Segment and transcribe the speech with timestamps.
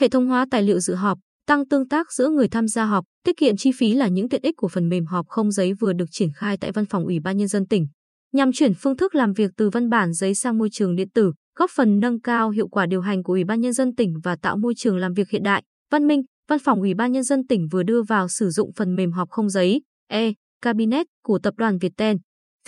[0.00, 3.04] hệ thống hóa tài liệu dự họp, tăng tương tác giữa người tham gia họp,
[3.24, 5.92] tiết kiệm chi phí là những tiện ích của phần mềm họp không giấy vừa
[5.92, 7.86] được triển khai tại Văn phòng Ủy ban nhân dân tỉnh,
[8.32, 11.32] nhằm chuyển phương thức làm việc từ văn bản giấy sang môi trường điện tử,
[11.58, 14.36] góp phần nâng cao hiệu quả điều hành của Ủy ban nhân dân tỉnh và
[14.36, 16.22] tạo môi trường làm việc hiện đại, văn minh.
[16.48, 19.28] Văn phòng Ủy ban nhân dân tỉnh vừa đưa vào sử dụng phần mềm họp
[19.30, 20.32] không giấy e
[20.62, 22.16] Cabinet của tập đoàn Viettel.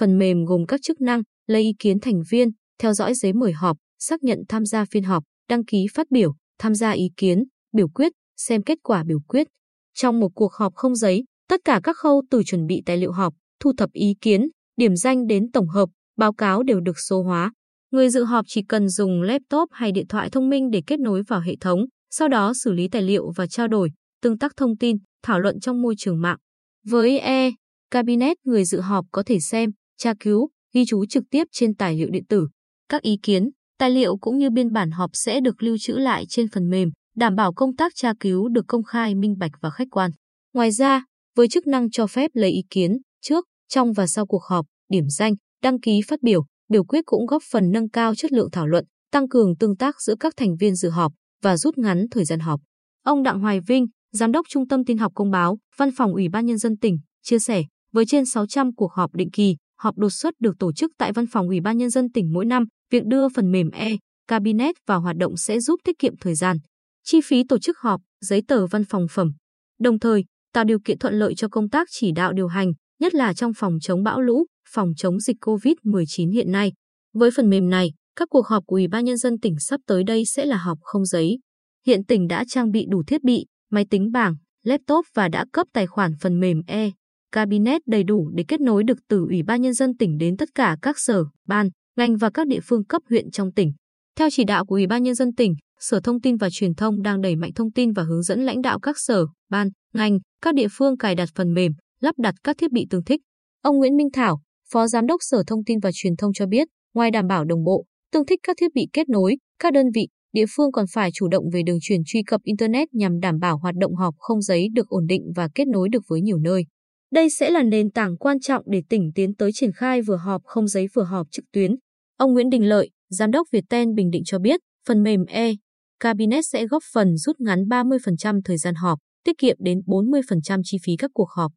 [0.00, 3.52] Phần mềm gồm các chức năng lấy ý kiến thành viên, theo dõi giấy mời
[3.52, 7.44] họp, xác nhận tham gia phiên họp, đăng ký phát biểu, tham gia ý kiến,
[7.72, 9.46] biểu quyết, xem kết quả biểu quyết.
[9.94, 13.12] Trong một cuộc họp không giấy, tất cả các khâu từ chuẩn bị tài liệu
[13.12, 17.22] họp, thu thập ý kiến, điểm danh đến tổng hợp, báo cáo đều được số
[17.22, 17.52] hóa.
[17.90, 21.22] Người dự họp chỉ cần dùng laptop hay điện thoại thông minh để kết nối
[21.28, 23.90] vào hệ thống, sau đó xử lý tài liệu và trao đổi,
[24.22, 26.38] tương tác thông tin, thảo luận trong môi trường mạng.
[26.86, 27.50] Với e
[27.90, 31.96] Cabinet, người dự họp có thể xem, tra cứu, ghi chú trực tiếp trên tài
[31.96, 32.48] liệu điện tử.
[32.88, 36.26] Các ý kiến, tài liệu cũng như biên bản họp sẽ được lưu trữ lại
[36.28, 39.70] trên phần mềm, đảm bảo công tác tra cứu được công khai, minh bạch và
[39.70, 40.10] khách quan.
[40.54, 41.04] Ngoài ra,
[41.36, 45.08] với chức năng cho phép lấy ý kiến trước, trong và sau cuộc họp, điểm
[45.08, 48.66] danh, đăng ký phát biểu, biểu quyết cũng góp phần nâng cao chất lượng thảo
[48.66, 52.24] luận, tăng cường tương tác giữa các thành viên dự họp và rút ngắn thời
[52.24, 52.60] gian họp.
[53.04, 56.28] Ông Đặng Hoài Vinh, Giám đốc Trung tâm tin học công báo, Văn phòng Ủy
[56.28, 60.10] ban Nhân dân tỉnh, chia sẻ, với trên 600 cuộc họp định kỳ, họp đột
[60.10, 63.04] xuất được tổ chức tại Văn phòng Ủy ban Nhân dân tỉnh mỗi năm, việc
[63.06, 66.56] đưa phần mềm e-Cabinet vào hoạt động sẽ giúp tiết kiệm thời gian,
[67.04, 69.32] chi phí tổ chức họp, giấy tờ văn phòng phẩm,
[69.80, 73.14] đồng thời tạo điều kiện thuận lợi cho công tác chỉ đạo điều hành, nhất
[73.14, 76.72] là trong phòng chống bão lũ, phòng chống dịch COVID-19 hiện nay.
[77.14, 80.04] Với phần mềm này, các cuộc họp của Ủy ban Nhân dân tỉnh sắp tới
[80.04, 81.38] đây sẽ là họp không giấy.
[81.86, 85.66] Hiện tỉnh đã trang bị đủ thiết bị, máy tính bảng, laptop và đã cấp
[85.72, 86.90] tài khoản phần mềm e
[87.32, 90.48] Cabinet đầy đủ để kết nối được từ Ủy ban Nhân dân tỉnh đến tất
[90.54, 93.72] cả các sở, ban, ngành và các địa phương cấp huyện trong tỉnh.
[94.18, 97.02] Theo chỉ đạo của Ủy ban Nhân dân tỉnh, Sở Thông tin và Truyền thông
[97.02, 100.54] đang đẩy mạnh thông tin và hướng dẫn lãnh đạo các sở, ban, ngành, các
[100.54, 103.20] địa phương cài đặt phần mềm, lắp đặt các thiết bị tương thích.
[103.62, 104.40] Ông Nguyễn Minh Thảo,
[104.72, 107.64] Phó Giám đốc Sở Thông tin và Truyền thông cho biết, ngoài đảm bảo đồng
[107.64, 111.10] bộ, tương thích các thiết bị kết nối, các đơn vị, địa phương còn phải
[111.14, 114.42] chủ động về đường truyền truy cập Internet nhằm đảm bảo hoạt động họp không
[114.42, 116.64] giấy được ổn định và kết nối được với nhiều nơi.
[117.12, 120.42] Đây sẽ là nền tảng quan trọng để tỉnh tiến tới triển khai vừa họp
[120.44, 121.76] không giấy vừa họp trực tuyến.
[122.16, 125.52] Ông Nguyễn Đình Lợi, Giám đốc Viettel Bình Định cho biết, phần mềm e
[126.00, 130.78] Cabinet sẽ góp phần rút ngắn 30% thời gian họp, tiết kiệm đến 40% chi
[130.84, 131.52] phí các cuộc họp.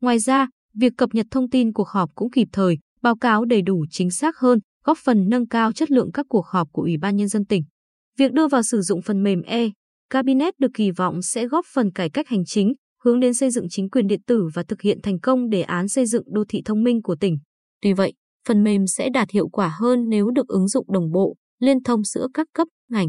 [0.00, 3.62] Ngoài ra, việc cập nhật thông tin cuộc họp cũng kịp thời, báo cáo đầy
[3.62, 6.96] đủ chính xác hơn, góp phần nâng cao chất lượng các cuộc họp của Ủy
[6.96, 7.62] ban Nhân dân tỉnh.
[8.18, 9.68] Việc đưa vào sử dụng phần mềm e
[10.10, 12.74] Cabinet được kỳ vọng sẽ góp phần cải cách hành chính,
[13.04, 15.88] hướng đến xây dựng chính quyền điện tử và thực hiện thành công đề án
[15.88, 17.38] xây dựng đô thị thông minh của tỉnh.
[17.82, 18.12] Tuy vậy,
[18.48, 22.04] phần mềm sẽ đạt hiệu quả hơn nếu được ứng dụng đồng bộ, liên thông
[22.04, 23.08] giữa các cấp, ngành.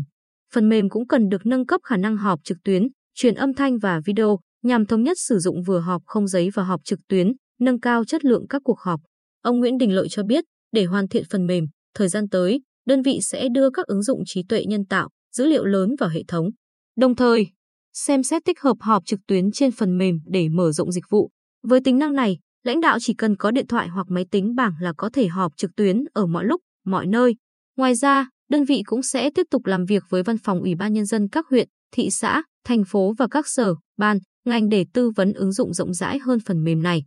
[0.54, 3.78] Phần mềm cũng cần được nâng cấp khả năng họp trực tuyến, truyền âm thanh
[3.78, 7.32] và video nhằm thống nhất sử dụng vừa họp không giấy và họp trực tuyến,
[7.60, 9.00] nâng cao chất lượng các cuộc họp.
[9.42, 11.66] Ông Nguyễn Đình Lợi cho biết, để hoàn thiện phần mềm,
[11.96, 15.46] thời gian tới, đơn vị sẽ đưa các ứng dụng trí tuệ nhân tạo, dữ
[15.46, 16.50] liệu lớn vào hệ thống.
[16.98, 17.48] Đồng thời,
[17.94, 21.30] xem xét tích hợp họp trực tuyến trên phần mềm để mở rộng dịch vụ.
[21.64, 24.74] Với tính năng này, lãnh đạo chỉ cần có điện thoại hoặc máy tính bảng
[24.82, 27.36] là có thể họp trực tuyến ở mọi lúc, mọi nơi.
[27.78, 30.94] Ngoài ra, đơn vị cũng sẽ tiếp tục làm việc với văn phòng Ủy ban
[30.94, 35.12] nhân dân các huyện, thị xã, thành phố và các sở, ban, ngành để tư
[35.16, 37.04] vấn ứng dụng rộng rãi hơn phần mềm này.